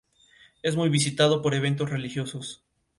Es 0.63 0.75
muy 0.75 0.89
visitado 0.89 1.43
por 1.43 1.53
eventos 1.53 1.91
religiosos. 1.91 2.63